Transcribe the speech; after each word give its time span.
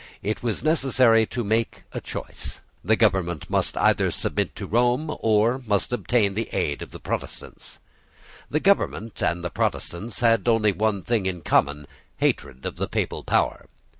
It 0.23 0.41
was 0.41 0.63
necessary 0.63 1.27
to 1.27 1.43
make 1.43 1.83
a 1.93 2.01
choice. 2.01 2.61
The 2.83 2.95
government 2.95 3.51
must 3.51 3.77
either 3.77 4.09
submit 4.09 4.55
to 4.55 4.65
Rome, 4.65 5.15
or 5.19 5.61
must 5.67 5.93
obtain 5.93 6.33
the 6.33 6.49
aid 6.51 6.81
of 6.81 6.89
the 6.89 6.99
Protestants. 6.99 7.77
The 8.49 8.59
government 8.59 9.21
and 9.21 9.43
the 9.43 9.51
Protestants 9.51 10.21
had 10.21 10.47
only 10.47 10.71
one 10.71 11.03
thing 11.03 11.27
in 11.27 11.41
common, 11.41 11.85
hatred 12.17 12.65
of 12.65 12.77
the 12.77 12.87
Papal 12.87 13.23
power. 13.23 13.67